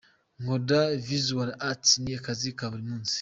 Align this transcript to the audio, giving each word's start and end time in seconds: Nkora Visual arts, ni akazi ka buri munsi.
Nkora 0.41 0.81
Visual 1.07 1.49
arts, 1.69 1.91
ni 2.01 2.11
akazi 2.19 2.49
ka 2.57 2.65
buri 2.71 2.83
munsi. 2.89 3.09